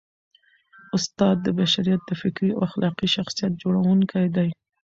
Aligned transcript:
استاد 0.95 1.37
د 1.43 1.47
بشریت 1.59 2.01
د 2.05 2.11
فکري 2.21 2.49
او 2.53 2.59
اخلاقي 2.67 3.07
شخصیت 3.15 3.53
جوړوونکی 3.61 4.25
دی. 4.35 4.49